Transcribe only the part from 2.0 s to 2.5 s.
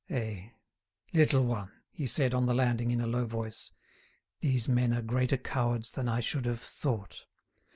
said on